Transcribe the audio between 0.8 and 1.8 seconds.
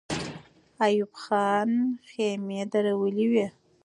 ایوب خان